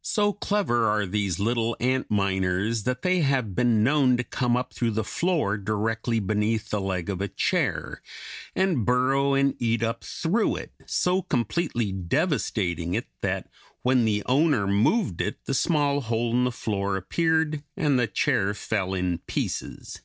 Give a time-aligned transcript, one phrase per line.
[0.00, 4.72] So clever are these little ant miners that they have been known to come up
[4.72, 8.00] through the floor directly beneath the leg of a chair,
[8.56, 13.46] and burrow and eat up through it, so completely devastating it that
[13.82, 18.54] when the owner moved it the small hole in the floor appeared and the chair
[18.54, 20.00] fell in pieces.